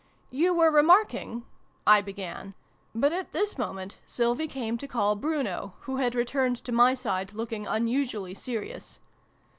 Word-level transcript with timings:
"You 0.41 0.55
were 0.55 0.71
re 0.71 0.81
marking 0.81 1.45
I 1.85 2.01
began: 2.01 2.55
but 2.95 3.13
at 3.13 3.33
this 3.33 3.59
moment 3.59 3.99
Sylvie 4.07 4.47
came 4.47 4.75
to 4.79 4.87
call 4.87 5.15
Bruno, 5.15 5.75
who 5.81 5.97
had 5.97 6.15
returned 6.15 6.57
to 6.63 6.71
my 6.71 6.95
side, 6.95 7.33
looking 7.33 7.67
unusually 7.67 8.33
serious. 8.33 8.97